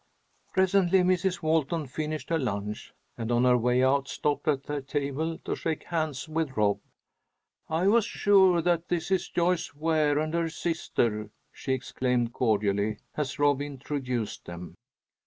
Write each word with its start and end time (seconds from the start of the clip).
Presently 0.53 1.01
Mrs. 1.01 1.43
Walton 1.43 1.85
finished 1.85 2.29
her 2.31 2.39
lunch, 2.39 2.91
and 3.19 3.31
on 3.31 3.43
her 3.43 3.55
way 3.55 3.83
out 3.83 4.07
stopped 4.07 4.47
at 4.47 4.63
their 4.63 4.81
table 4.81 5.37
to 5.45 5.55
shake 5.55 5.83
hands 5.83 6.27
with 6.27 6.57
Rob. 6.57 6.79
"I 7.69 7.85
was 7.87 8.03
sure 8.03 8.63
that 8.63 8.87
this 8.89 9.11
is 9.11 9.29
Joyce 9.29 9.75
Ware 9.75 10.17
and 10.17 10.33
her 10.33 10.49
sister," 10.49 11.29
she 11.51 11.73
exclaimed, 11.73 12.33
cordially, 12.33 12.97
as 13.15 13.37
Rob 13.37 13.61
introduced 13.61 14.45
them. 14.45 14.73